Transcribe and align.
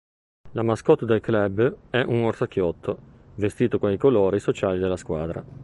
La 0.53 0.63
mascotte 0.63 1.05
del 1.05 1.21
club 1.21 1.77
è 1.91 2.01
un 2.01 2.23
orsacchiotto, 2.23 2.97
vestito 3.35 3.77
con 3.77 3.91
i 3.91 3.97
colori 3.99 4.39
sociali 4.39 4.79
della 4.79 4.97
squadra. 4.97 5.43